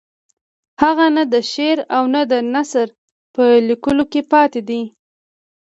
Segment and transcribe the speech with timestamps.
[0.83, 2.87] هغه نه د شعر او نه د نثر
[3.33, 4.81] په لیکلو کې پاتې دی.